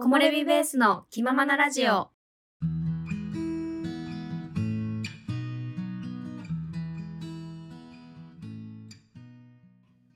[0.00, 2.10] 木漏れ日ベースの気ままなラジオ。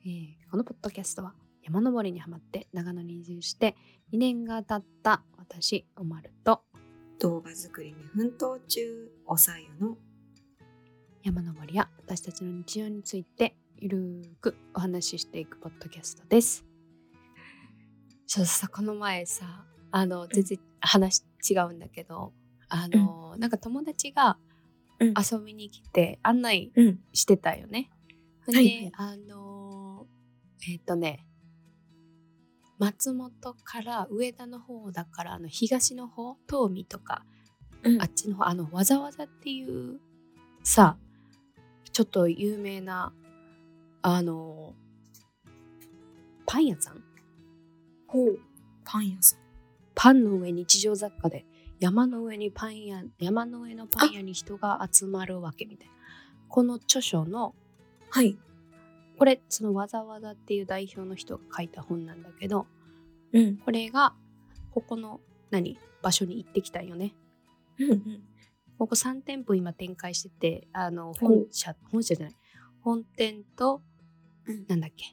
[0.04, 1.34] えーこのポッドキャストは
[1.64, 3.74] 山登りにはまって長野に移住して
[4.12, 6.62] 2年が経った私おまると
[7.18, 9.96] 動画作りに奮闘中おさゆの
[11.24, 16.64] 山登りや私たちの日常についてゆるーくお話ししていくポッドキャストです。
[18.28, 22.32] ちょっとさこの前さあの全然話違うんだけど
[22.68, 24.38] あの、なんか友達が
[24.98, 25.14] うん。
[25.14, 27.00] 遊びに来て案内うん。
[27.12, 27.90] してたよね。
[28.46, 28.92] で、はいはい。
[28.94, 30.06] あの
[30.68, 31.26] えっ、とね
[32.78, 37.24] 松本から上田の方だからあの東の方東海とか
[37.82, 38.00] うん。
[38.00, 40.00] あっちの方あのわざわざっていう
[40.62, 40.96] さ
[41.92, 43.12] ちょっと有名な
[44.02, 44.74] あの
[46.46, 47.02] パン屋さん？
[48.06, 48.38] ほう。
[48.84, 49.41] パン屋さん
[49.94, 51.44] パンの上に地上雑貨で
[51.80, 55.94] 山の上にパン屋山の上のパン屋に人が集まるわけみたいな。
[56.48, 57.54] この著書の
[58.10, 58.38] はい。
[59.18, 62.66] これそのわざわざっていう代表の人が書いた本なんだけど
[63.32, 63.56] うん。
[63.58, 64.14] これが
[64.72, 65.78] ここの何？
[66.02, 67.14] 場所に行ってきたんよね。
[67.78, 68.22] うんうん。
[68.78, 72.36] ここ3店舗今展開しててあの本社本社じゃない。
[72.80, 73.80] 本店と、
[74.46, 74.66] うん。
[74.68, 75.04] なんだっけ？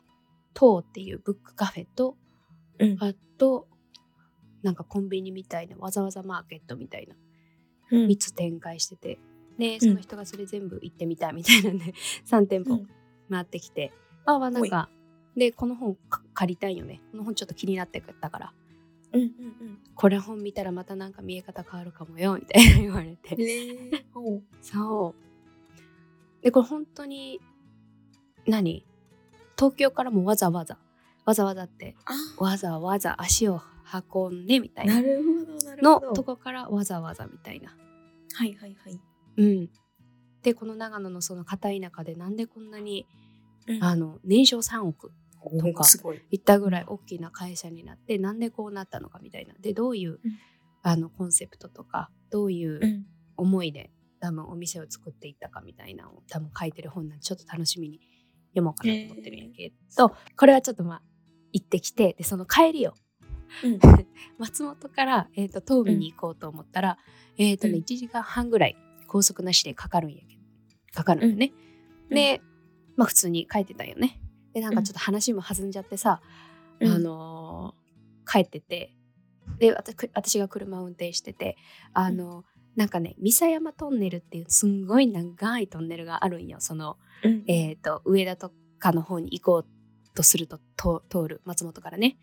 [0.53, 2.17] 当っていうブックカフェと
[2.79, 2.97] うん。
[2.99, 3.67] あと
[4.63, 7.15] なんかコンビニみたいなわざわざマーケットみたいな
[7.91, 8.07] うん。
[8.07, 9.19] 3つ展開してて。
[9.57, 11.93] でその人がそれ全部行ってみたいみたいなんで
[12.25, 12.87] 3店舗うん。
[13.29, 13.93] 回ってきて、
[14.25, 14.89] ああなんか
[15.35, 17.01] でこの本か借りたいよね。
[17.11, 18.53] この本ちょっと気になってたから。
[19.11, 23.35] うんうんこれ本見たらまたなんか見え方変わるかもよみたいな言われて。
[24.15, 25.15] うんねそ
[26.41, 26.43] う。
[26.43, 27.39] でこれ本当に
[28.47, 28.85] 何？
[29.57, 30.77] 東京からもわざわざ。
[31.25, 33.61] わざわざってあわざわざ足を
[34.13, 34.95] 運んでみたいな。
[34.95, 37.75] なるほどなるのとこからわざわざみたいな。
[38.33, 38.99] はいはいはい。
[39.37, 39.69] うん。
[40.43, 43.05] でこの長野のその片田舎でなんでこんなに
[43.67, 43.83] うん。
[43.83, 45.11] あの年商3億
[45.59, 46.21] とかすごい。
[46.31, 49.53] いったぐらい大きな会社になってなんでこうなったのかみたいな。
[49.59, 50.19] でどういう、うん。
[50.81, 53.05] あのコンセプトとかどういううん。
[53.37, 58.01] 思いで多分お店を作っていったかみたいなのを多分書いてる本なんでちょっと楽しみに
[58.49, 61.01] 読もうかなと思ってるんやけど、これはちょっとまあ
[61.53, 62.93] 行ってきてでその帰りを
[63.63, 63.79] うん。
[64.37, 66.97] 松本から、えー、と東海に行こうと思ったら、
[67.37, 67.79] えっ、とね、うん。
[67.79, 68.75] 1時間半ぐらい
[69.07, 70.41] 高速なしでかかるんやけど
[70.93, 71.51] かかるんよね、
[72.09, 72.15] うん。
[72.15, 72.41] で
[72.95, 74.21] まあ普通に帰ってたよね。
[74.53, 76.21] でなんかちょっと話も弾んじゃってさ、
[76.79, 76.91] うん。
[76.91, 77.79] あのー
[78.31, 78.93] 帰ってて
[79.57, 81.57] で私私が車を運転してて
[81.93, 82.45] あのー
[82.75, 86.57] なんかね三佐山トンネルっていうすんごい長いトンネルがあるんよ。
[86.59, 87.43] その、うん。
[87.47, 89.65] えー、と上田とかの方に行こう
[90.15, 92.17] とするとと通る松本からね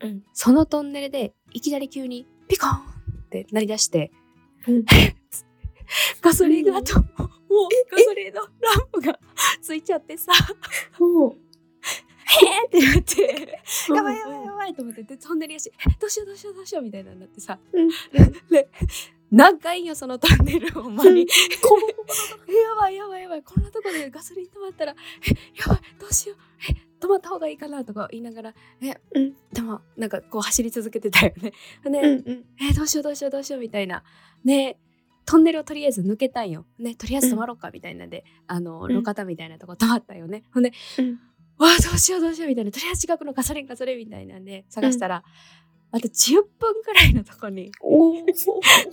[0.00, 0.22] うん。
[0.32, 4.10] そのトンネルでいきなり急にピコーンって鳴り出して
[4.66, 4.84] うん。
[6.20, 7.08] ガソリンがともう
[7.90, 8.50] ガソリンのラン
[8.92, 9.18] プが
[9.62, 10.32] ついちゃってさ
[12.28, 13.58] へーってなって
[13.94, 17.88] やばいやばいやばいと思ってでトンネルやしどうしようどうしようどうしようみたいなのになってさうん
[18.50, 18.68] で
[19.30, 21.22] 長いんよそのトンネルほんまに。
[21.22, 21.24] え
[22.52, 25.30] やばいやばいやばいこんなとこでガソリン止まったらえ
[25.60, 26.38] やばいどうしよう
[26.70, 31.52] え止まった方がいいかなとか言いながらえ、うんでもなんかこう走り続けてたよね。
[31.84, 34.02] で、うんうんえどうしようどうしようどうしようみたいな。
[34.44, 34.78] ね
[35.26, 36.64] トンネルをとりあえず抜けたんよ。
[36.78, 40.42] ねとりあえず止まろうかみたいなんで、あのうん路肩みたいなとこ止まったよね。
[40.52, 41.18] ほんで、うんわ
[41.66, 42.70] あどうしようどうしようみたいな。
[42.70, 45.22] とりあえず近くのガソリンガソリンみたいなんで探したら、
[45.90, 47.72] あと10分くらいのとこに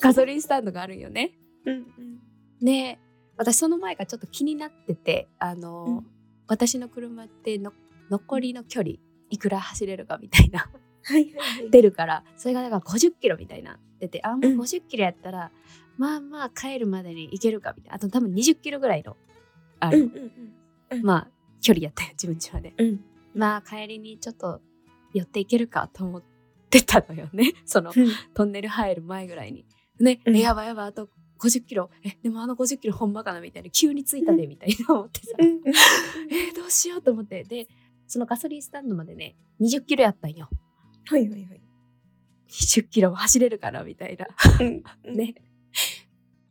[0.01, 1.31] ガソリンスタンドがあるんよね。
[1.65, 2.19] うんうん。
[2.61, 2.99] ね
[3.37, 6.05] 私その前からちょっと気になっててあの、うん。
[6.47, 7.73] 私の車っての
[8.09, 8.95] 残りの距離
[9.29, 10.69] いくら走れるかみたいな。
[11.03, 11.69] はいはいはい。
[11.69, 14.59] 出るからそれがだから50キロみたいな出てあもううん。
[14.59, 15.51] 50キロやったら、
[15.97, 17.95] まあまあ帰るまでに行けるかみたいな。
[17.95, 19.17] あと多分20キロぐらいの
[19.79, 20.97] あの、うんうん。
[20.97, 21.03] うん。
[21.03, 21.27] まあ
[21.65, 22.99] 距離やったよ自分ちまでうん
[23.33, 24.61] まあ帰りにちょっと
[25.15, 26.23] 寄っていけるかと思っ
[26.69, 29.65] てたのよね そのうんトンネル入る前ぐらいに。
[29.99, 31.07] ね、うんえやばいやばい、あと
[31.39, 31.89] 50キロ。
[32.03, 33.69] え、でもあの50キロほんまかなみたいな。
[33.69, 35.37] 急に着いたで、みたいな思ってさ。
[35.39, 35.61] うんうん
[36.29, 37.45] えどうしようと思って。
[37.45, 37.69] で、
[38.05, 40.49] そのガソリンスタンドまでね、20キロやったんよ。
[41.05, 41.61] はいはいはい
[42.49, 44.27] 20キロも走れるから、みたいな。
[44.59, 45.35] うんね。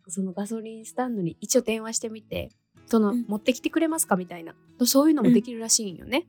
[0.09, 2.51] そのガソリンスタンドに一応電話してみて、
[2.87, 4.55] その、うん持ってきてくれますかみたいな。
[4.85, 6.27] そういうのもできるらしいんよね。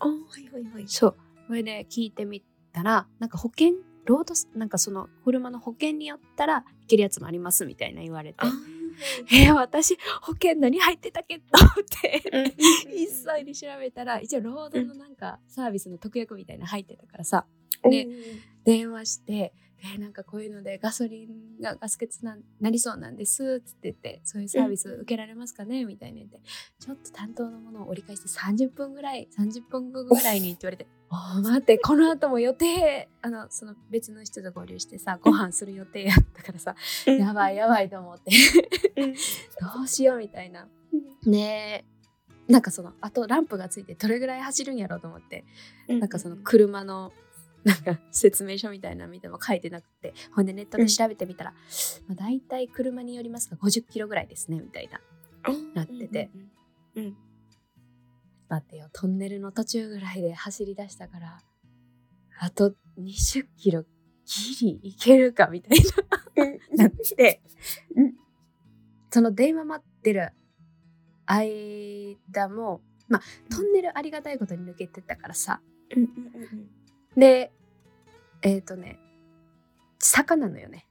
[0.00, 1.16] あはいはいはいそう。
[1.46, 2.42] それで聞いてみ
[2.72, 3.74] たら、なんか保険、
[4.04, 8.52] ロードス、なんかその車の保険によったらいけるやつもありますみたいな言われてあ。
[9.32, 11.72] えー、私保険何入ってたっけと思っ
[12.02, 12.46] て、うん
[12.94, 17.46] 一切に調べたら一応ロードのなんかサービスの特約みたいなの入ってたからさ、
[17.84, 18.06] うんね
[18.64, 19.52] 電話して
[19.84, 26.40] 「えーなんかこういうのでガソリンがガス欠ななりそうなんです」っつって言って「そういうサービス受けられますかね?」みたいな言って
[26.78, 36.76] ちょっと担当のものを折り返して30分ぐらい30分後ぐらいにって言われて「おー待ってこの後も予定あのその別の人と合流してさご飯する予定やったからさ
[37.06, 38.30] やばいやばいと思って。
[39.60, 40.68] どうしようみたいな。
[41.26, 41.84] ね
[42.48, 42.52] え。
[42.52, 45.44] なんかそのあとランプがついてどれぐらい走るんやろうと思って。
[45.88, 47.12] なんかその車の
[47.64, 51.52] なんか説明書みたいなの見ても書いてなくてほんでネットで調べてみたら、
[52.08, 55.00] まあ、大体車によりますが50キロぐらいですねみたいな
[55.74, 56.30] なってて。
[56.96, 57.16] うんうん
[58.48, 61.40] 待ってよトンネルの途中ぐらいで走り出したから
[62.38, 63.86] あと20キロ
[64.26, 65.78] ギリいけるかみたい
[66.76, 66.84] な。
[66.84, 67.42] なって、
[67.96, 68.14] うん。
[69.10, 70.32] その電話待ってる
[71.26, 73.22] 間もまあ
[73.54, 75.60] トンネルありがたいことに抜けてたからさ。
[75.94, 76.10] うんうんう
[76.56, 76.81] ん
[77.16, 77.52] で
[78.42, 78.98] えっ、とね
[79.98, 80.86] 坂なのよね。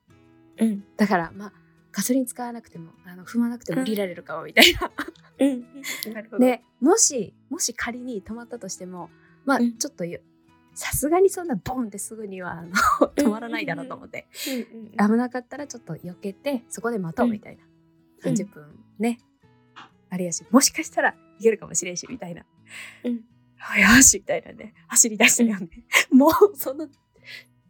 [0.57, 0.83] うん。
[0.97, 1.53] だからまあ
[1.91, 4.91] ガソリン使わなくてもあの踏まなくても降りられるかもみたいな。
[5.39, 5.65] うん。
[6.39, 9.09] でもしもし仮に止まったとしても
[9.45, 9.77] まあうん。
[9.77, 10.19] ちょっとよ
[10.73, 12.71] さすがにそんなボンってすぐにはあの
[13.15, 17.63] 止まらないだろうと思って、危なかったらちょっと避けてそこで待とうみたいな、
[18.23, 18.33] うん。
[18.33, 19.19] 30分ね。
[20.09, 22.45] あれやしもしかしたらいけるかもしれんしみたいな、
[23.03, 23.17] うん。
[23.17, 23.21] あ
[23.77, 25.69] よしみたいなね走り出したよね、
[26.11, 26.87] もうその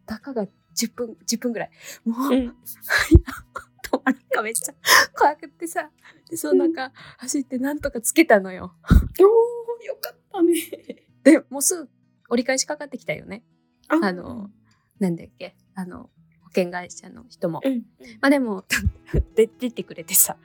[0.06, 0.46] たかが
[0.76, 1.70] 10分10分ぐらい。
[2.04, 2.56] もう、うん。
[3.82, 4.74] 止まるかめっちゃ
[5.16, 5.90] 怖くってさ。
[6.30, 8.74] でその中走ってなんとかつけたのよ。
[8.84, 9.86] おー。
[9.86, 10.54] よかったね。
[11.24, 11.88] でもうすぐ
[12.30, 13.42] 折り返しかかってきたよね。
[13.88, 13.98] あ。
[14.02, 14.50] あの
[14.98, 15.56] なんだっけ。
[15.74, 16.10] あの
[16.42, 17.82] 保険会社の人も、うん。
[18.20, 18.64] まあでも
[19.34, 20.36] で 出てくれてさ。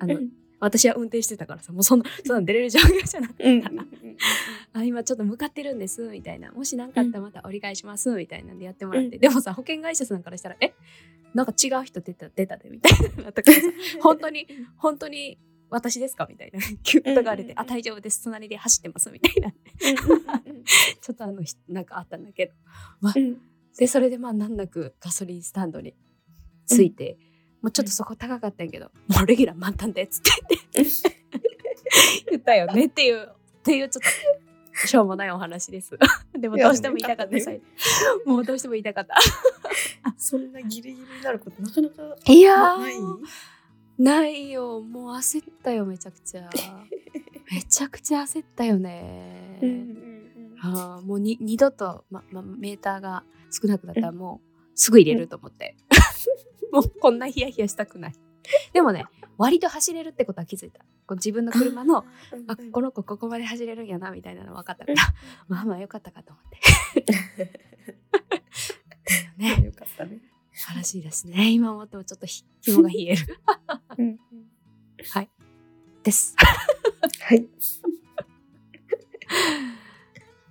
[0.00, 3.62] あの、うん私は運転してたからさもうそんなそんなん出れる状況じゃなかったうん
[4.72, 6.50] あ今ちょっと向かってるんですみたいな。
[6.52, 9.20] もし何かあったらまた折り返しますみたいなんでやってもらって、うん。
[9.20, 10.72] でもさ保険会社さんからしたらえ
[11.34, 13.62] なんか違う人出た出たでみたいななったからさ
[14.00, 15.38] 本当に本当に
[15.68, 16.26] 私ですか？
[16.30, 16.60] みたいな。
[16.82, 18.22] キュッとがれて、うんあ大丈夫です。
[18.24, 19.52] 隣で走ってますみたいな。
[21.00, 22.52] ちょっとあのひなんかあったんだけど。
[23.14, 23.38] うん。
[23.76, 25.94] でそれでまあ難なくガソリンスタンドに
[26.66, 27.18] 着いて、
[27.66, 30.84] もうちょっとそこ高かったんやけど、もうレギュラー満タンでっつって。
[32.30, 34.02] 言ったよねっていうっていうちょっ
[34.80, 35.98] としょうもないお話です。
[36.38, 37.34] でもどうしても言いたかった。
[37.34, 37.60] で
[38.24, 39.16] もうどうしても言いたかった。
[40.16, 42.94] そんなギリギリになることなかなかいやーない？
[43.98, 44.80] ないよ。
[44.80, 46.48] もう焦ったよめちゃくちゃ。
[47.50, 49.58] めちゃくちゃ焦ったよね、
[50.62, 55.74] あーもうに二度と、まま、メーターが少なくなったらもうすぐ入れると思って、
[56.72, 58.12] もうこんなヒヤヒヤしたくない。
[58.72, 59.06] でもね
[59.38, 60.80] 割と走れるってことは気づいた。
[61.06, 62.04] こう自分の車の
[62.48, 65.02] あこの子ここまで走れるんやなみたいなの分かったから。
[65.48, 67.52] まあまあよかったかと思って。
[69.36, 70.20] ねよかったね。
[70.52, 71.50] 素晴らしいですね。
[71.50, 73.26] 今思ってもちょっとひ肝が冷える。
[76.02, 76.34] です。
[77.20, 77.46] はい。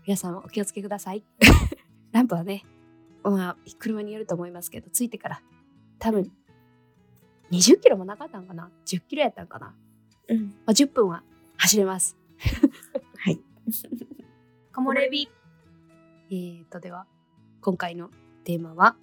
[0.05, 1.23] 皆さんもお気をつけください。
[2.15, 2.63] ランプはね
[3.23, 5.41] まあ車によると思いますけどついてから
[5.99, 6.31] 多分
[7.51, 9.75] 20キロもなかったんかな？10キロやったんかな、
[10.29, 10.39] うん。
[10.39, 11.23] まあ、10分は
[11.57, 12.17] 走れます。
[13.17, 13.39] はい。
[14.73, 15.29] 木漏れ日。
[16.29, 17.05] えーとでは
[17.61, 18.09] 今回の
[18.43, 18.97] テーマは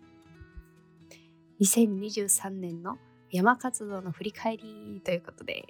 [1.60, 2.98] 2023年の
[3.30, 5.64] 山活動の振り返りということで。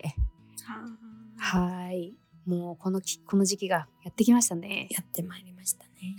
[1.37, 2.15] はい。
[2.47, 4.89] もうこのきこの時期がやってきましたね。
[4.91, 6.17] やってまいりましたね。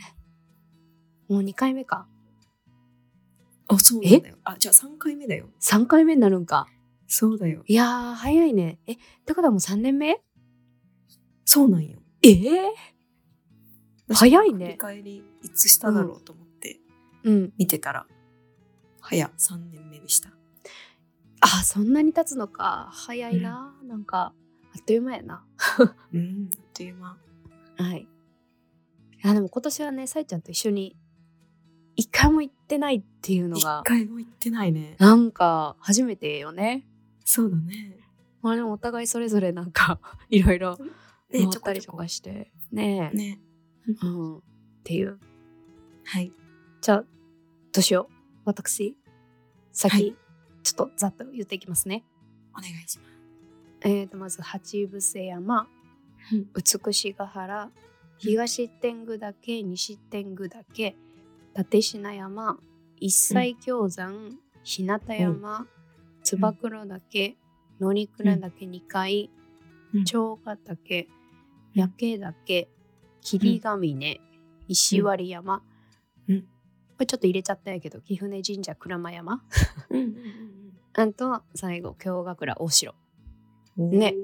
[1.27, 2.07] もう2回目か
[3.75, 4.37] あそうなんだよ。
[4.43, 5.49] あじゃあ3回目だよ。
[5.61, 6.67] 3回目になるんか。
[7.07, 7.63] そうだよ。
[7.67, 8.79] いやー早いね。
[8.87, 10.21] えってことはもう3年目？
[11.45, 11.99] そうなんよ。
[12.21, 12.29] え？
[12.29, 14.65] ー、早いね。
[14.65, 16.79] 振り返りいつしただろうと思って
[17.23, 17.53] うん。
[17.57, 18.05] 見てたら
[19.01, 20.29] 早3年目でした。
[21.41, 22.89] あそんなに経つのか。
[22.93, 24.33] 早いな、なんか
[24.73, 25.45] あっという間やな。
[26.13, 27.17] うんあっという間。
[27.77, 28.07] はい。
[29.23, 30.97] いやでも今年はねさいちゃんと一緒に
[31.95, 34.95] 一回も行ってないっていうの一が回も行ってないね。
[34.99, 36.85] なんか初めてよね。
[37.25, 37.97] そうだね。
[38.41, 40.77] まあでもお互いそれぞれなんか いろいろ
[41.31, 42.51] 回ねったりとかして。
[42.71, 43.17] ねえ。
[43.17, 43.39] ね。
[44.01, 44.37] うん。
[44.37, 44.41] っ
[44.83, 45.19] ていう。
[46.05, 46.31] はい。
[46.81, 47.05] じゃあ
[47.71, 48.13] どうしよう。
[48.45, 48.97] 私
[49.71, 50.15] 先、はい。
[50.63, 52.03] ちょっとざっと言っていきますね。
[52.53, 53.13] お願いします。
[53.81, 55.67] えー、とまず八伏山、
[56.31, 56.47] うん。
[56.53, 57.71] 美ヶ原。
[58.17, 60.95] 東天狗岳西天狗岳
[61.55, 62.57] 立品山
[62.97, 65.67] 一切氷山日向山
[66.23, 67.37] 燕岳
[67.79, 69.29] 乗鞍岳2回
[69.93, 70.05] うん。
[70.05, 71.07] 長ヶ岳
[71.75, 71.79] うん。
[71.79, 72.69] 焼岳
[73.21, 74.21] 霧ヶ峰
[74.67, 75.61] 石割山、
[76.27, 76.45] うん。
[76.99, 79.43] れちょっと入れちゃったんやけど貴船神社鞍馬山
[80.93, 82.95] あと最後京ヶ倉大城。
[83.77, 84.15] うんね。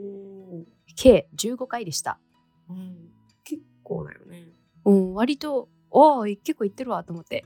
[0.96, 2.20] 計15回でした。
[2.70, 3.10] うん、
[3.44, 4.48] 結構だよね。
[4.86, 7.46] うん割とおー結構行ってるわと思って。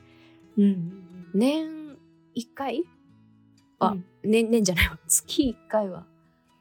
[0.58, 0.64] うん。
[0.64, 1.98] うん年
[2.36, 2.84] 1回？
[3.80, 4.06] あ、うん。
[4.24, 5.00] 年年じゃないわ。
[5.08, 6.06] 月1回は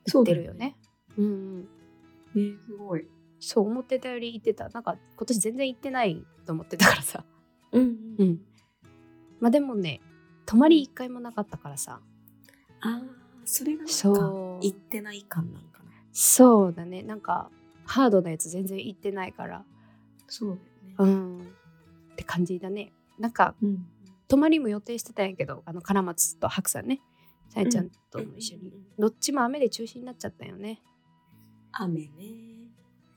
[0.06, 0.76] 行ってるよね。
[1.18, 1.60] うんうん。
[1.62, 3.06] ねすごい。
[3.38, 4.68] そう思ってたより行ってた。
[4.70, 7.24] なんか今年全然行ってないと思ってたからさ。
[7.72, 8.40] うんうん。
[9.40, 10.00] まあでもね
[10.46, 12.00] 泊まり1回もなかったからさ。
[12.80, 13.02] ああ、
[13.44, 14.64] それがなんかそう。
[14.64, 15.90] 行ってない感なんかな。
[16.12, 17.02] そうだね。
[17.02, 17.50] なんか
[17.84, 19.64] ハードなやつ全然行ってないから。
[20.28, 20.58] そう
[20.98, 21.12] だよね。
[21.12, 21.54] うん
[22.12, 23.86] って感じだねなんかうん。
[24.28, 27.00] 泊まりも予定してたんやけどあの金松と白さんね
[27.50, 30.80] さやちゃんとも一緒に、うんうんうんどっちも雨で中止になっちゃったよね
[31.72, 32.08] 雨ね。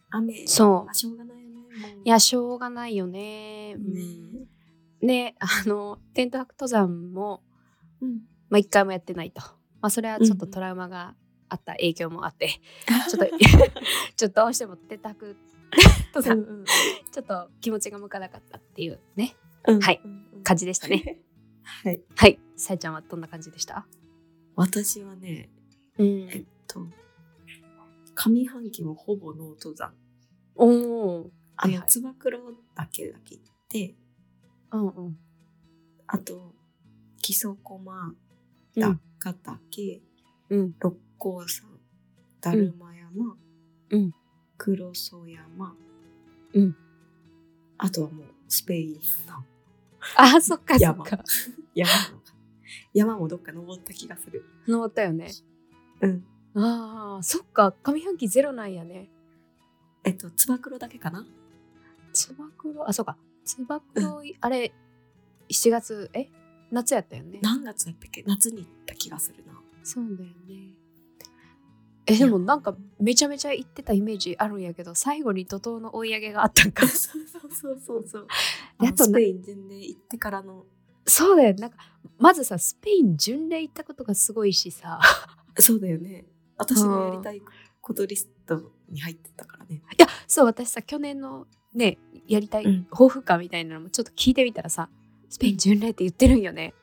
[0.10, 0.48] 雨。
[0.48, 1.58] そうまあしょうがないよね。
[2.04, 4.06] いやしょうがないよねね。
[5.02, 7.44] ねあのテント泊登山も
[8.02, 8.22] うん。
[8.50, 9.42] まあ一回もやってないと
[9.82, 11.14] まあそれはちょっとうんトラウマが
[11.50, 12.50] あった影響もあって、
[13.10, 13.38] ちょっと
[14.16, 15.36] ちょっとどうしてもテント泊
[16.13, 16.65] 登山、うん
[17.12, 19.36] ちょっと気持ちが向かなかったっていうね。
[19.67, 19.79] うん。
[19.82, 20.01] はい。
[20.03, 20.44] うんうん。
[20.44, 21.22] 感じでしたね。
[21.63, 22.03] はい。
[22.15, 22.39] はい。
[22.58, 23.88] さやちゃんはどんな感じでした？
[24.55, 25.50] 私はね、
[25.98, 26.08] うん。
[26.29, 26.88] えっと、
[28.15, 29.94] 上半期もほぼノート山。
[30.55, 31.89] おおあの、はいはい。
[31.89, 33.96] つば九郎岳だけ行って、
[34.72, 35.20] うんうん。
[36.08, 36.53] あと、
[37.22, 38.15] 木曽駒、
[38.75, 39.01] うん。
[39.20, 40.03] 高岳、
[40.50, 40.75] うん。
[40.79, 41.79] 六甲山、
[42.41, 43.38] だるま山、
[43.91, 44.12] うん
[44.57, 45.75] 黒曽山、
[46.53, 46.75] うん。
[47.77, 48.93] あとはもうスペイン
[49.27, 49.43] の。
[50.17, 51.03] あそっかそっ山。
[51.03, 51.24] か
[51.74, 52.21] 山も
[52.93, 54.45] 山もどっか登った気がする。
[54.67, 55.29] 登ったよね。
[56.01, 56.25] うん。
[56.55, 57.74] ああそっか。
[57.83, 59.09] 上半期ゼロなんやね。
[60.03, 61.25] えっと、つば九郎だけかな。
[62.13, 63.17] つば九郎あそうか。
[63.43, 64.74] つば九郎、あれ
[65.50, 66.29] 7月え？
[66.71, 67.39] 夏やったよね。
[67.41, 68.24] 何月だったっけ？
[68.25, 69.53] 夏に行った気がするな。
[69.83, 70.74] そうだよね
[72.07, 76.85] えでもなんかめちゃめちゃ行ってたイメージあるんやけど最後に怒涛の追い上げがあったんか。
[76.88, 78.27] そうそうそうそう
[78.77, 80.65] あとスペイン全然行ってからの。
[81.07, 81.55] そうだよ。
[81.55, 81.77] なんか
[82.19, 85.00] まずさスペイン巡礼行ったことがすごいしさ。
[85.57, 86.25] そうだよね。
[86.57, 87.41] 私のやりたい
[87.81, 89.75] ことリストに入ってたからね。
[89.75, 91.97] いやそう私さ去年のね
[92.27, 92.83] やりたいうん。
[92.85, 94.89] 抱負感みたいなのもちょっと聞いてみたらさ
[95.29, 96.75] スペイン巡礼って言ってるんよね、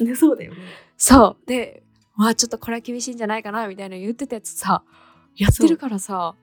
[0.00, 0.58] ね、そうだよね。
[0.96, 1.46] そう。
[1.46, 1.82] で
[2.20, 4.84] まあちょっとこれは厳しいんじゃないかなみたいな言ってたやつさ
[5.36, 6.34] やってるからさ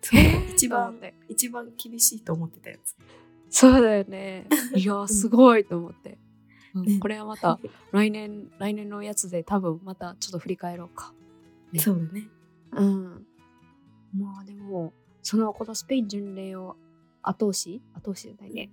[0.54, 0.96] 一番
[1.28, 2.96] 一番厳しいと思ってたやつ。
[3.50, 4.46] そうだよね。
[4.76, 5.08] いやん。
[5.08, 6.18] すごいと思って、
[6.72, 6.98] うんね。
[7.00, 7.58] これはまた
[7.90, 11.12] 来年来年のやつで多分またちょっと振り返ろうか。
[11.72, 11.80] ね。
[11.80, 12.28] そうだね。
[12.74, 13.26] うん。
[14.16, 14.92] まあでも
[15.24, 16.76] そのこのスペイン巡礼を
[17.22, 17.82] 後押し？
[17.92, 18.70] 後押しじゃないね、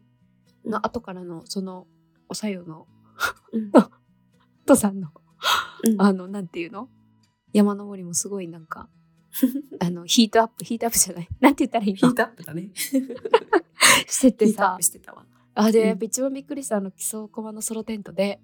[0.64, 0.72] うん。
[0.74, 1.88] の後からのその
[2.30, 2.86] おさゆの
[3.52, 3.72] うん。
[4.68, 5.10] とさんの
[5.84, 6.90] うんあのなんていうの？
[7.54, 8.90] 山登りもすごいなんか
[9.80, 11.98] あのヒートアップヒートアップじゃない なんて言ったらいいの？
[11.98, 12.72] ヒートアップだね。
[14.08, 14.78] しててさ。
[15.58, 18.42] あで、うんやっぱ一番びっくりしたあの基礎駒のソロテントで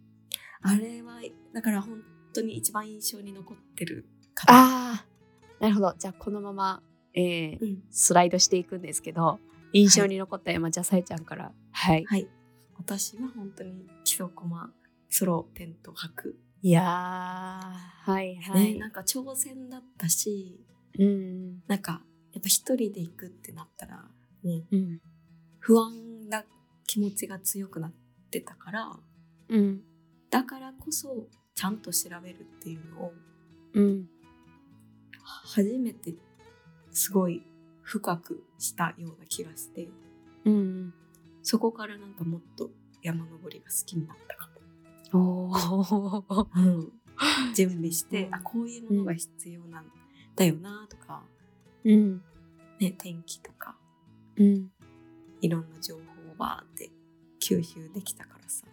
[0.61, 1.19] あれは、
[1.53, 2.01] だから本
[2.33, 4.07] 当に一番印象に残ってる。
[4.47, 5.07] ああ
[5.59, 7.83] なるほどじゃあこのまま、えーうん。
[7.89, 9.39] スライドしていくんですけど
[9.73, 12.27] 印象に残った山、じゃあさえちゃんからはいはい。
[12.77, 14.71] 私は本当に基礎コマ
[15.09, 16.37] ソロテント泊。
[16.63, 20.59] いやーはいはい、ね、なんか挑戦だったし、
[20.99, 21.59] うん。
[21.67, 22.01] なんか
[22.33, 23.97] やっぱ一人で行くってなったら、
[24.43, 24.99] もううん。
[25.59, 26.43] 不安な
[26.85, 27.93] 気持ちが強くなっ
[28.29, 28.91] てたから、
[29.49, 29.81] うん。
[30.29, 33.13] だからこそちゃんと調べるっていうのを
[33.73, 34.05] うん。
[35.23, 36.13] 初めて
[36.91, 37.43] すごい
[37.81, 39.89] 深くしたような気がして、
[40.45, 40.93] うん。
[41.41, 42.69] そこからなんかもっと
[43.01, 44.40] 山登りが好きになったか
[45.13, 45.51] お
[47.55, 48.35] 準備して、うん。
[48.35, 49.85] あ、こういうものが必要なん
[50.35, 51.23] だよなとか、
[51.83, 52.21] うん。
[52.79, 53.75] ね、天気とか、
[54.37, 54.69] うん。
[55.41, 56.89] いろんな情報をバーって
[57.41, 58.65] 吸収できたからさ、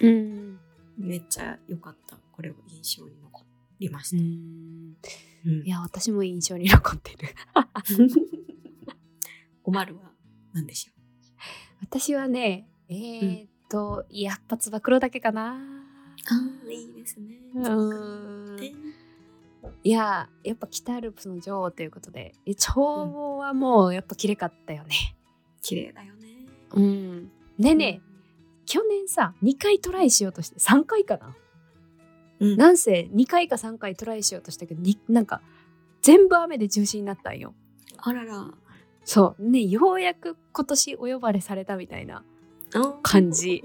[0.00, 0.58] うん。
[0.98, 2.16] めっちゃ良かった。
[2.32, 3.44] これは印象に残
[3.78, 4.16] りまうした。
[4.16, 4.20] ん。
[5.46, 5.66] うん。
[5.66, 7.28] いや私も印象に残ってる。
[9.64, 10.10] おまるは
[10.52, 10.92] 何でしょ
[11.80, 15.52] 私はねえー、っと、やっぱつば九郎だけかな。
[15.52, 15.58] うあ
[16.66, 17.38] あ、いいですね。
[17.54, 18.56] うん。
[18.56, 18.72] で
[19.82, 24.94] いややっぱ北アルプスの女王ということでえ眺望はもうやっぱ綺麗かったよね。
[25.62, 26.28] 綺麗だよね。
[26.72, 27.24] うん。
[27.58, 28.00] ねえねえ、
[28.66, 31.34] 去年さ2回トライしようとして3回かな。
[32.40, 35.42] うん、なんせ2回か3回トライしようとしたけどになんか
[36.00, 37.54] 全部雨で中止になったんよ。
[37.98, 38.50] あらら。
[39.04, 39.42] そう。
[39.42, 42.24] ねようやく今年お呼ばれされたみたいな
[43.02, 43.62] 感じ。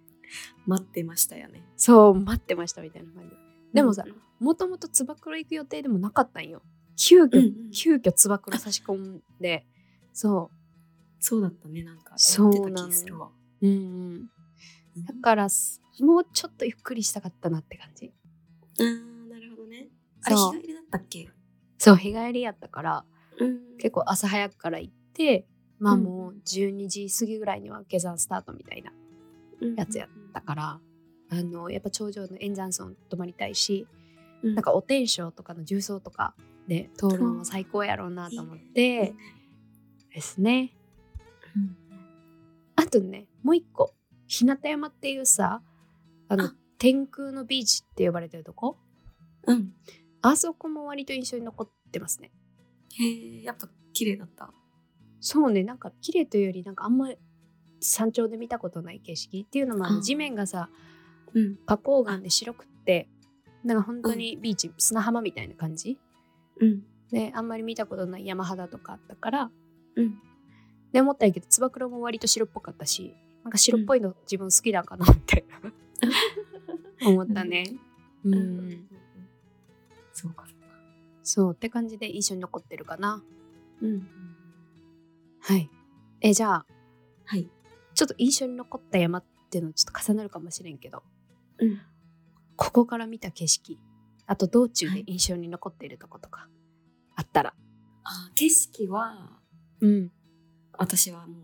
[0.66, 1.62] 待ってましたよね。
[1.76, 3.36] そう待ってましたみたいな感じ。
[3.72, 6.62] でもさうんもともとつば九郎行く予定でもなかったんよ。
[6.96, 7.70] 急遽、うんうん。
[7.70, 9.66] 急遽つば九郎差し込んで。
[10.12, 10.50] そ
[11.20, 12.14] そうだったね、なんか。
[12.18, 12.84] そうな。
[12.84, 12.90] う
[13.62, 14.30] うんうん。
[14.96, 15.04] うん。
[15.04, 18.12] だからすもうちょっとゆっくりしたかったなって感じ。
[18.80, 19.88] あーなるほどね。
[20.24, 21.30] あれ、日帰りだったっけ？
[21.78, 23.04] そう日帰りやったから。
[23.38, 23.76] うん。
[23.78, 25.46] 結構朝早くから行って
[25.78, 26.02] まあうん。
[26.04, 28.92] もう12時過ぎぐらいには下山スタートみたいな
[29.76, 30.80] やつやったから、
[31.30, 33.86] あのやっぱ頂上の円山村泊まりたいし、
[34.42, 34.54] うん。
[34.54, 36.34] なんかお天正とかの重曹とか
[36.68, 39.14] で通るのも最高やろうなと思って
[40.14, 40.74] ですね。
[41.56, 41.76] うん。
[42.76, 43.92] あとねもう一個
[44.26, 45.62] 日向山っていうさ
[46.28, 46.54] あのあ。
[46.76, 48.76] 天空のビーチって呼ばれてるとこ？
[49.46, 49.72] うん。
[50.20, 52.30] あそこも割と印象に残ってますね。
[52.98, 54.52] へえ、やっぱ綺麗だった。
[55.26, 57.16] そうねなんか綺麗というよりなんかあんまり
[57.80, 60.68] 山頂で見たことない景色っていうのも地面がさ
[61.32, 61.56] うん。
[61.66, 63.08] 花崗岩で白くって
[63.64, 65.98] なんか本当にビーチ、砂浜みたいな感じ
[66.60, 66.82] うん。
[67.10, 69.50] であんまり見たことない山肌とかあったから
[69.96, 70.18] うん。
[70.92, 73.14] で思ったんやけどつば九郎も割と白っぽかったし
[73.44, 75.42] なんか白っぽいの自分好きなんかなって
[77.02, 77.64] 思ったね
[78.24, 78.88] ううんん
[80.12, 80.76] そうか、そうか。
[81.22, 83.24] そうって感じで印象に残ってるかな
[83.80, 84.06] うん。
[85.46, 85.70] はい。
[86.20, 86.66] えじゃあ
[87.26, 87.48] はい。
[87.94, 91.02] ちょっと印象に残った山っていうのちょっと重なるかもしれんけど。
[91.58, 91.80] うん。
[92.56, 93.78] ここから見た景色
[94.26, 95.04] あと道中はい。
[95.04, 96.48] で印象に残っているとことか
[97.14, 97.54] あったら、
[98.04, 99.38] あー景色は、
[99.80, 100.10] うん。
[100.78, 101.36] 私はもう、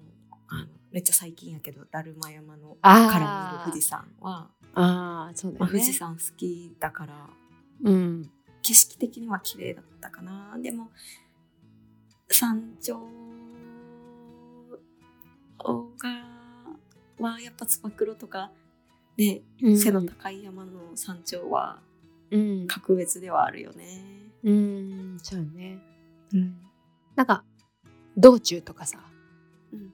[0.48, 7.28] あの、めっちゃ最近やけど、だるま山のから見る富士山は、ああそうだまあ、よね富士山好きだから、
[7.84, 8.30] うん。
[8.62, 10.58] 景色的には綺麗だったかな。
[10.60, 10.90] でも、
[12.28, 12.98] 山頂
[15.62, 16.26] が、
[17.18, 18.50] はやっぱつば九郎とか、
[19.16, 21.80] ね、うん背の高い山の山頂は
[22.30, 24.00] うん格別ではあるよね。
[24.42, 25.78] うんそうよね
[26.32, 26.56] うん。
[27.14, 27.44] なんか
[28.16, 28.98] 道中とかさ
[29.72, 29.92] うん、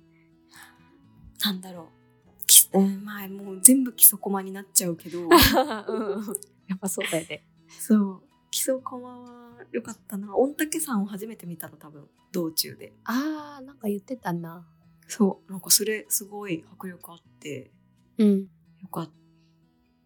[1.45, 2.47] なんだろう。
[2.47, 5.23] きえーまあもう全部基礎駒になっちゃうけど、
[6.69, 8.23] やっぱそうだよねそう。
[8.51, 10.29] 基礎駒は良かったな。
[10.29, 12.93] 御嶽山を初めて見たの多分、道中で。
[13.05, 14.67] あーなんか言ってたな
[15.09, 15.53] そう。
[15.53, 17.71] なんかそれすごい迫力あって、
[18.19, 18.41] うん
[18.83, 19.11] よかっ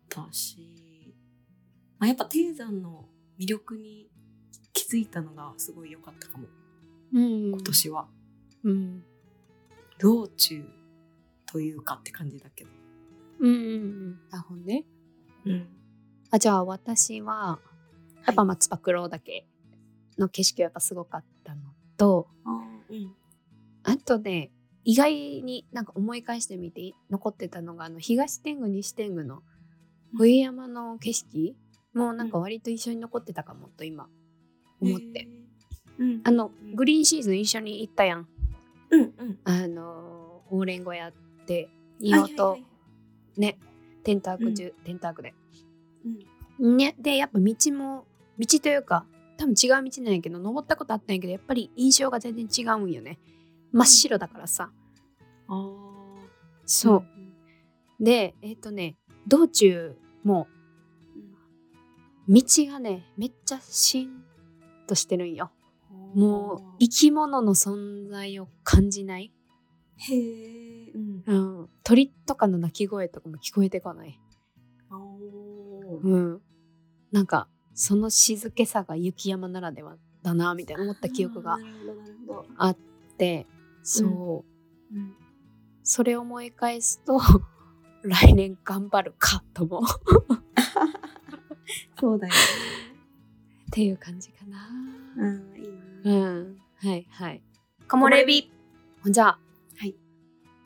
[0.09, 1.15] たし、
[1.99, 3.09] まあ、やっぱ低山の
[3.39, 4.09] 魅力に
[4.73, 6.47] 気づいたのがすごい良かったかも、
[7.13, 8.09] うん今年は。
[8.65, 9.05] うん
[9.99, 10.65] 道中
[11.53, 12.71] というかって感じだけど。
[13.41, 13.77] うんうんう
[14.11, 14.85] んあほんで
[15.45, 15.69] うん。
[16.31, 17.59] あじゃあ私は
[18.27, 19.47] やっぱ松葉九郎岳
[20.19, 21.63] の景色がやっぱすごかったの
[21.97, 23.15] とあーうん。
[23.83, 24.51] あとね
[24.85, 29.43] 意外になんか思い返してみて残ってたのがあの東天狗西天狗の
[30.17, 31.57] 冬山の景色
[31.95, 34.09] もなんか割と一緒に残ってたかもと今
[34.81, 35.29] 思って。
[35.99, 36.21] うん。
[36.25, 38.29] あのグリーンシーズン一緒に行ったやん。
[38.91, 39.39] うんうん。
[39.45, 41.13] あのオーレン小屋っ
[41.47, 41.69] て
[42.01, 42.59] 硫黄と
[43.37, 43.59] ね
[44.03, 45.35] テント泊中、テント泊で。
[46.59, 46.77] うん。
[46.77, 48.07] ねでやっぱ道も
[48.39, 49.05] 道というか
[49.37, 53.19] 多分違う道なんやけど登ったことあったんやけどやっぱり印象が全然違うんよね
[53.73, 54.71] 真っ白だからさ、
[55.49, 55.91] ああ。
[56.65, 60.49] そう、でえっ、とね道中も
[62.29, 64.25] 道がねめっちゃシーン
[64.87, 65.51] としてるんよ。
[66.15, 66.21] うん。
[66.21, 69.33] もう生き物の存在を感じない、
[69.97, 70.93] へえ。
[70.95, 71.23] うん。
[71.27, 74.21] うん、鳥とかの鳴き声とかも聞こえてこない、
[76.03, 76.41] うん、
[77.13, 81.59] なんかその静けさが雪山ならではだなみたいな思った記憶が。
[82.57, 82.77] あっ
[83.19, 83.47] て
[83.83, 84.45] そ
[84.93, 85.15] う、うん。
[85.83, 87.21] それを思い返すと
[88.03, 89.81] 来年頑張るかとも。
[89.81, 89.83] っ
[91.99, 92.39] そうだよね。
[93.71, 94.69] ていう感じかな。
[95.17, 95.69] うん、いいね。
[96.05, 96.59] うん。
[96.77, 97.43] はいはい。
[97.89, 98.51] 木漏れ日。
[99.07, 99.39] じゃあ、
[99.79, 99.95] はい。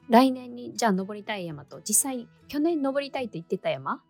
[0.09, 4.03] 来年にじゃあ登りたい山と実際去年登りたいと言ってた山？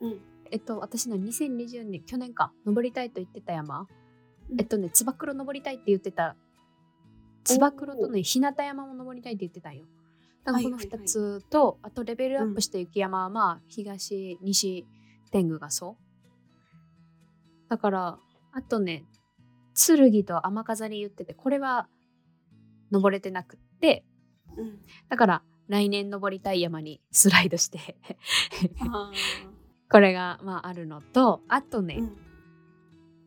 [0.00, 0.20] うん。
[0.50, 2.52] えっと私の2020年去年か。
[2.64, 4.60] 登りたいと言ってた山、うん。
[4.60, 6.36] えっとねつば九郎登りたいって言ってた
[7.44, 9.86] つば九郎とね日向山も登りたいって言ってたんよ。
[10.44, 10.86] だからこのはい。
[10.86, 14.84] はいはい2つと、あとレベルアップした雪山はまあ東西
[15.30, 16.10] 天狗がそう。
[17.68, 18.18] だから
[18.52, 19.04] あとね
[19.74, 21.88] 剣と雨飾り言っててこれは
[22.90, 24.04] 登れてなくって。
[24.56, 24.80] うん。
[25.08, 27.96] だから来年登りたい山に スライドして。
[28.92, 29.12] あ
[29.90, 32.29] これがまああるのとあとね、ーうん。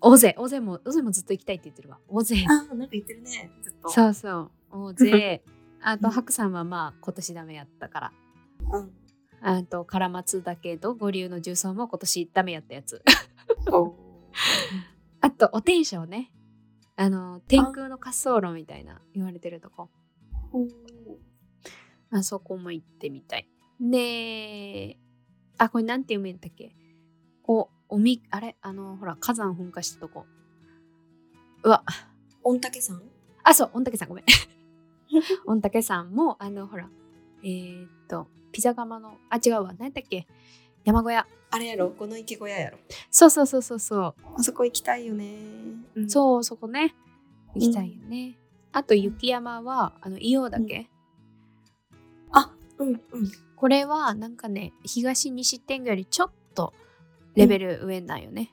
[0.05, 1.97] 尾瀬尾瀬も尾瀬もずっと行きたいって言ってるわ。
[2.09, 3.51] 尾瀬あー、なんか言ってるね。
[3.63, 3.89] ずっと。
[3.89, 4.85] そうそう。
[4.89, 5.43] 尾瀬
[5.81, 6.13] あとうん。
[6.13, 8.13] 白山はまあ今年ダメやったから。
[8.71, 8.91] うん。
[9.41, 13.01] あと唐松岳と五竜の重曹も今年ダメやったやつ。
[13.71, 13.95] お。
[15.21, 16.31] あとお天正ね。
[16.95, 19.89] あの天空の滑走路みたいな言われてるとこ。
[20.51, 20.67] お
[22.11, 23.49] あそこも行ってみたい。
[23.79, 24.99] で
[25.57, 26.75] あこれなんて読めんだっけ？
[27.93, 28.57] おおみあれ？
[28.61, 30.25] あのほら火山噴火したとこ。
[31.61, 31.83] うわ。
[32.41, 32.99] 御嶽山？
[33.43, 34.09] あそう御嶽山。
[34.09, 34.25] ごめん。
[35.45, 36.89] 御嶽山もあのほら
[37.43, 39.75] えー、っとピザ窯のあ違うわ。
[39.77, 40.25] 何だっけ？
[40.83, 41.27] 山小屋。
[41.51, 41.91] あれやろ？
[41.91, 42.79] この池小屋やろ？
[43.11, 44.15] そうそうそうそうそう。
[44.37, 45.37] あそこ行きたいよね、
[45.93, 46.09] うん。
[46.09, 46.95] そうそこね。
[47.53, 48.39] 行きたいよね、
[48.71, 50.89] あと雪山はあの硫黄岳、
[52.31, 52.99] あうんうん。
[53.55, 56.33] これはなんかね東西天狗よりちょっと
[57.35, 58.51] レベル上なんよね、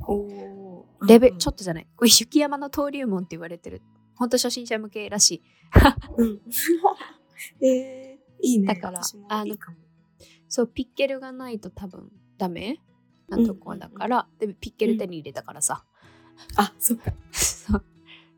[0.00, 1.86] おおレベ、ちょっっとじゃない。
[1.96, 3.82] これ雪山の登竜門って言われてる。
[4.16, 5.42] ほんと初心者向けらしい。
[6.06, 6.40] とうん。
[7.66, 8.66] えー、いいね。
[8.66, 9.00] だから
[9.44, 9.78] いいかも。
[10.48, 12.80] そうピッケルがないと多分ダメ。
[13.28, 15.84] なとこだから、でもピッケル手に入れたからさ、
[16.56, 17.12] あそっか。
[17.32, 17.84] そう。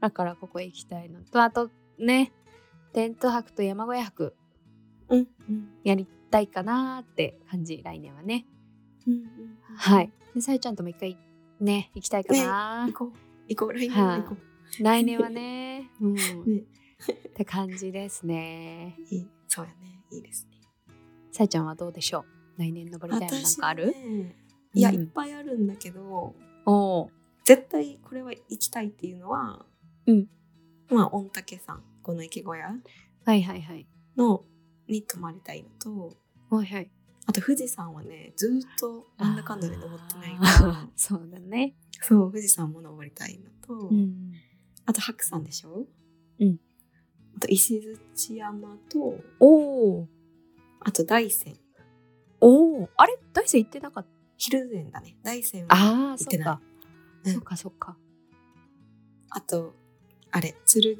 [0.00, 1.42] だからここへ行きたいのと。
[1.42, 2.32] あとね。
[2.92, 4.36] テント泊と山小屋泊。
[5.08, 5.68] うんうん。
[5.82, 7.82] やりたいかなーって感じ。
[7.82, 8.46] 来年はね
[9.06, 10.10] うんうんはい。
[10.34, 11.18] でさゆちゃんとも一回
[11.60, 13.12] ね行きたいかな、行こう。
[13.48, 13.72] 行こう。
[13.72, 14.36] 来年は行こ
[14.80, 16.20] 来年はね うん、ね。
[17.28, 18.96] って感じですね。
[18.98, 19.28] ういい。
[19.48, 20.04] そうやね。
[20.10, 20.60] いいですね。
[21.32, 22.24] さゆちゃんはどうでしょ
[22.56, 22.60] う？
[22.60, 24.36] 来年登りたいのなんかある、私ね
[24.74, 24.94] いや、うん。
[24.96, 26.34] いっぱいあるんだけど
[26.66, 27.10] おお
[27.44, 29.66] 絶対これは行きたいっていうのは、
[30.06, 30.28] うん。
[30.88, 32.76] まあ御嶽山この池小屋
[33.24, 33.86] はいはいはい。
[34.16, 34.44] の
[34.86, 36.16] に泊まりたいのと
[36.50, 36.90] はいはい
[37.26, 40.36] あと富士山はねずーっとなんだかんだで登ってない
[40.96, 41.74] そうだね。
[42.02, 44.32] そう富士山も登りたいのと、うん。
[44.84, 45.86] あと白山でしょ？
[46.38, 46.60] うん。
[47.36, 50.08] あと石鎚山とおお
[50.80, 51.56] あと大山。
[52.40, 53.18] おおあれ？
[53.32, 54.10] 大山行ってなかった？
[54.36, 55.16] 昼前だね。
[55.22, 55.76] 大山はあ
[56.12, 56.46] あ行ってない。
[56.46, 56.60] そっか、
[57.24, 57.32] うん。
[57.32, 57.96] そっかそっか。
[59.30, 59.74] あと
[60.30, 60.94] あれ剣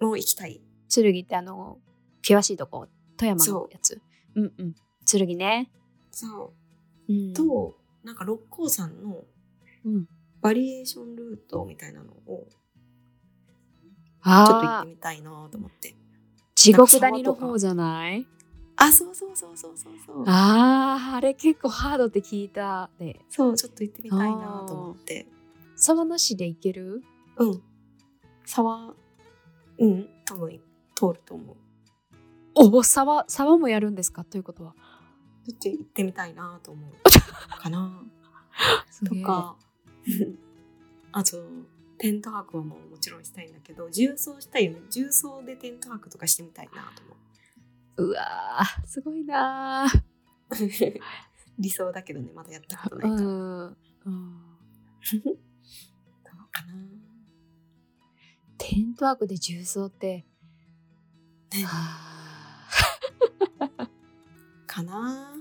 [0.00, 0.60] も行きたい。
[0.92, 1.78] 剣ってあの
[2.22, 4.00] 険しいとこ富山のやつ？
[4.34, 4.74] うんうん
[5.10, 5.70] 剣ね。
[6.10, 6.52] そ
[7.08, 7.12] う。
[7.12, 7.32] うん。
[7.32, 9.24] と、なんか六甲山の
[9.84, 10.06] うん。
[10.40, 15.96] バリエーションルートみたいなのをちょっと行ってみたいなと思って。
[16.54, 18.24] 地獄谷の方じゃない？
[18.76, 20.22] あそうそうそうそうそうそう。
[20.28, 23.20] あああれ結構ハードって聞いたで。
[23.28, 25.26] そうちょっと行ってみたいなと思って。
[25.74, 27.02] 沢なしで行ける？
[27.38, 27.62] うん。
[28.46, 28.94] 沢
[29.78, 30.08] うん。
[30.24, 30.60] 多分
[30.94, 31.56] 通ると思う。
[32.54, 34.22] おお沢沢もやるんですか？
[34.22, 34.76] ということは
[35.52, 38.02] ちょっと行ってみたいなと思うかな。
[39.04, 39.56] とか。
[41.12, 41.42] あと
[41.98, 44.80] テント泊はもうもちろんしたいんだけど重装したいよね。
[44.90, 47.14] 重装でテント泊とかしてみたいなと思
[47.96, 48.10] う。
[48.10, 49.90] うわーすごいな
[51.58, 53.76] 理想だけどねまだやったことーないから、うん、うん、
[55.24, 55.32] どう
[56.52, 56.74] かな。
[58.58, 60.24] テントワークで重曹って、
[61.52, 62.08] ねは
[64.78, 65.34] かな。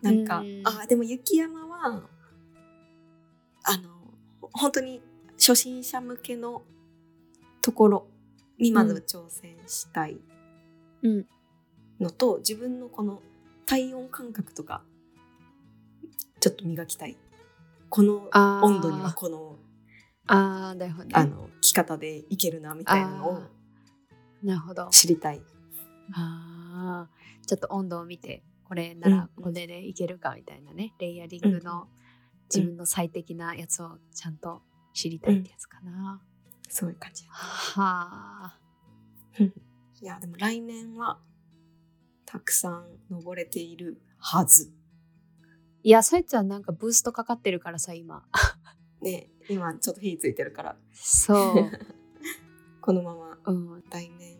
[0.00, 2.02] なんか、うんあでも雪山は
[3.64, 3.90] あの
[4.40, 5.00] ほ本当に
[5.38, 6.62] 初心者向けの
[7.60, 8.06] ところ
[8.58, 10.18] にまず挑戦したい
[11.02, 11.26] うん。
[12.00, 13.22] のと、自分のこの
[13.66, 14.82] 体温感覚とか
[16.40, 17.16] ちょっと磨きたい。
[17.88, 19.58] この温度にはこの
[20.26, 21.10] ああなるほどね。
[21.14, 23.50] あの着方でいけるなみたいなのをあ
[24.42, 24.88] なるほど。
[24.90, 25.42] 知りたい。
[26.14, 27.46] あー。
[27.46, 31.88] ちょっと温度を見てこれならうんこれでいけるかみたいなね、レイヤリングの
[32.48, 34.62] 自分の最適なやつをちゃんと
[34.94, 36.22] 知りたいってやつかな、
[36.70, 38.58] そういう感じはあ。
[40.00, 41.18] いやでも来年は
[42.24, 44.72] たくさん登れているはず。
[45.82, 48.24] いやそいつはなんかブーストかかってるからさ今。
[49.02, 50.76] ね今ちょっと火ついてるから。
[50.94, 51.70] そう、
[52.80, 54.38] このままうん、来年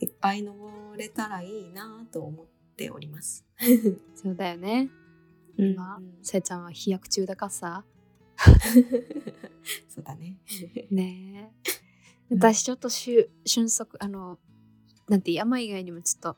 [0.00, 2.46] いっぱい登れたらいいなと思っ
[2.78, 3.44] ております。
[4.14, 4.88] そうだよね。
[5.58, 5.72] うん。
[5.72, 7.84] 今さえちゃんは飛躍中だからさ。
[9.88, 10.38] そうだね。
[10.90, 11.52] ね。
[12.30, 14.38] 私ちょっとしゅ瞬足あの
[15.08, 16.36] なんて山以外にもちょっと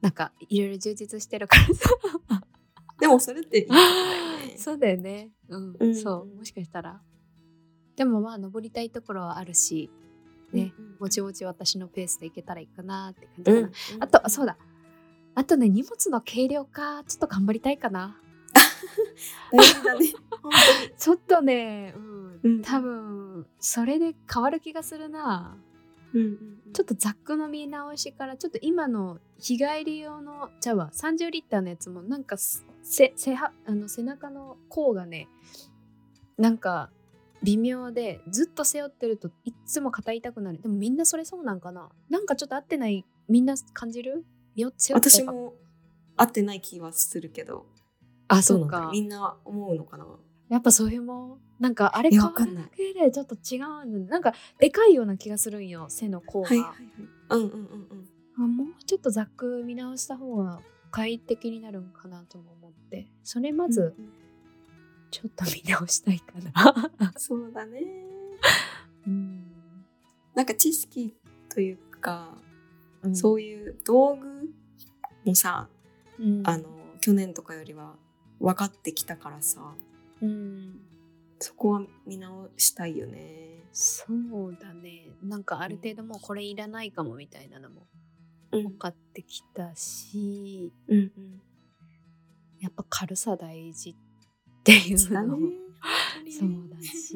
[0.00, 1.90] なんかいろいろ充実してるからさ。
[3.00, 3.68] でもそれってね。
[4.56, 5.32] そうだよね。
[5.48, 5.96] うん、うん。
[5.96, 6.36] そう。
[6.36, 7.02] もしかしたら。
[7.96, 9.90] でもまあ登りたいところはあるし
[10.52, 10.72] ね。
[10.78, 14.56] うんぼちぼち私のペースでいけたらいいかなって感じかな、うん、あとそうだ
[15.36, 18.18] あとね荷物の軽量化ちょっと頑張りたいかな。
[19.52, 20.12] 大事だね。
[20.42, 20.52] 本
[20.96, 22.62] ちょっとね、うんうん。
[22.62, 25.58] 多分それで変わる気がするな。
[26.14, 35.28] うんうんちょっとザックの見直しからちょっと今の日帰り用の茶は30リッターのやつもなんか背はあの背中の甲がね
[36.36, 36.90] なんか
[37.42, 40.60] 微妙でずっと背負ってるといっつも肩痛くなる。
[40.60, 41.90] でもみんなそれそうなんかな。
[42.08, 44.24] なんかちょっと合ってないみんな感じる？
[44.56, 45.54] よ私も
[46.16, 47.66] 合ってない気はするけど。
[48.28, 50.06] あそなんそううかだみんな思うのかな。
[50.48, 51.40] やっぱそういうもん。
[51.60, 56.78] なんかあれいや変わるだけでちょっと違うなんかでかいような気がするんよ背の甲が、はいはいはい。
[57.30, 58.08] うんうんうんうん。
[58.36, 63.06] あもうちょっとザック見直した方が快適になるんかなとも思って。
[63.22, 64.12] それまずうんうん。
[65.10, 66.34] ちょっと見直したいか
[66.98, 67.12] な。
[67.16, 67.80] そうだね。
[69.06, 69.46] うん、
[70.34, 71.16] なんか知識
[71.48, 72.36] というか、
[73.06, 73.16] うん。
[73.16, 74.50] そういう道具
[75.24, 75.68] もさ、
[76.18, 76.42] うん。
[76.44, 76.64] あの
[77.00, 77.94] 去年とかよりは
[78.40, 79.74] 分かってきたからさ
[80.20, 80.80] うん。
[81.38, 83.62] そこは見直したいよね。
[83.72, 85.10] そうだね。
[85.22, 87.86] なんかある程度もうこれいらないかもみたいなのも
[88.52, 88.62] うん。
[88.64, 91.40] 分かってきたし、うんうん。
[92.60, 95.36] やっぱ軽さ大事っていうのも。
[95.36, 97.14] 本そうだし、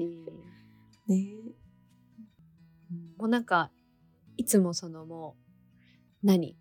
[1.09, 1.17] ね。
[1.17, 3.71] うんもうなんか
[4.37, 5.50] いつもそのもう
[6.23, 6.57] 何？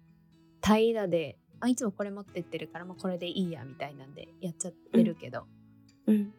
[0.61, 5.45] 平らであいつもこれ持ってってるからもうこれでいいやみたいなんでやっちゃってるけど、
[6.07, 6.33] うん。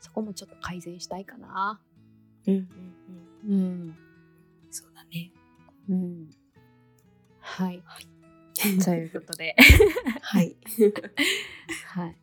[0.00, 1.80] そこもちょっと改善したいかな。
[2.46, 2.54] うん。
[2.54, 2.68] うん。
[3.44, 3.96] うんうん。
[4.70, 5.32] そうだね。
[5.88, 6.30] うん。
[7.40, 7.82] はい。
[7.84, 8.06] はい。
[8.84, 9.54] ということで、
[10.20, 10.56] はい。
[11.86, 12.16] はい。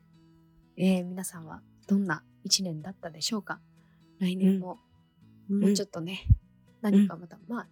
[0.78, 3.62] えー皆さんはどんな一年だったでしょうか？
[4.20, 4.78] 来年も、
[5.50, 6.28] もうちょっとね、
[6.82, 7.68] 何かまた、まあ、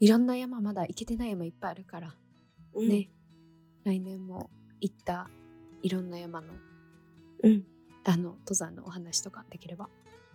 [0.00, 2.14] いろんな山まだ行けてない山いっぱいあるから、
[2.74, 2.88] うん。
[2.88, 3.10] ね、
[3.84, 5.28] 来年も行った
[5.82, 6.48] いろんな山の
[7.42, 7.64] うん。
[8.04, 9.90] あの登山のお話とかできれば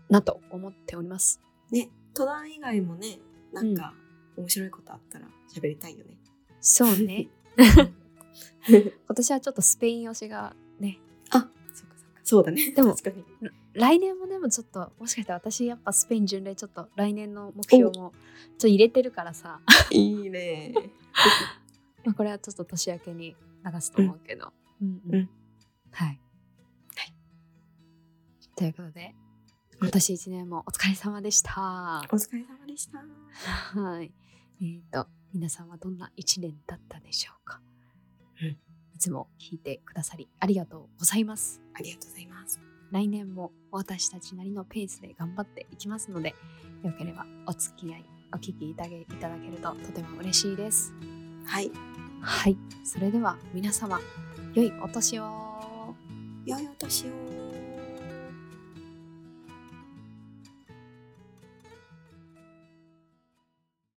[0.07, 1.41] なと思っております。
[1.71, 1.89] ね。
[2.15, 3.19] 登山以外もね
[3.51, 3.93] なんか
[4.37, 6.17] 面白いことあったら喋りたいよね、
[6.61, 7.29] そうね。
[8.67, 10.99] 今年はちょっとスペイン推しがね、
[11.31, 11.49] あ
[12.25, 12.71] そうだね。
[12.71, 12.95] でも
[13.73, 18.11] 来年もでもちょっともしかしたら私やっぱスペイン巡礼ちょっと来年の目標もちょっ
[18.61, 19.61] と入れてるからさ、
[19.91, 20.73] いいね。
[22.03, 24.51] まあこれはちょっと年明けに流すと思うけど。
[24.81, 25.15] うんうん。
[25.15, 25.29] うん。
[25.91, 26.07] はい。
[26.07, 26.19] はい。
[28.55, 29.13] ということで、
[29.79, 32.01] 今年一年もお疲れ様でした。
[32.11, 33.05] お疲れ様でした。
[33.79, 34.11] はい。
[34.61, 37.61] えっ、と、皆さんはどんな一年だったでしょうか、
[38.41, 38.64] うん
[38.95, 41.61] いつも聞いてくださりありがとうございます。
[41.73, 46.33] ありがとうございます来年も私たちなりのペースで頑張っていきますので、
[46.83, 50.93] よければお付き合い、お聞きいただけいただけるととても嬉しいです。
[51.45, 51.71] はい
[52.21, 52.57] はい。
[52.83, 53.99] それでは皆様、
[54.53, 55.93] 良いお年を。
[56.45, 57.44] 良いお年を